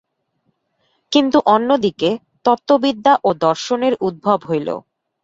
কিন্তু 1.11 1.37
অন্যদিকে, 1.47 2.09
তত্ত্ববিদ্যা 2.45 3.13
ও 3.23 3.29
দর্শনের 3.41 3.93
উদ্ভব 4.01 4.39
হইল। 4.49 4.69